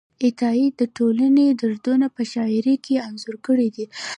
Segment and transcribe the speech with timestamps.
[0.25, 3.85] عطایي د ټولنې دردونه په شاعرۍ کې انځور کړي دي.